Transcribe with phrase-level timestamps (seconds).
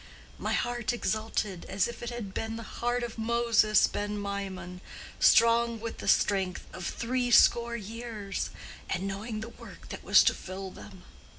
[0.39, 4.81] My heart exulted as if it had been the heart of Moses ben Maimon,
[5.19, 8.49] strong with the strength of three score years,
[8.89, 11.03] and knowing the work that was to fill them.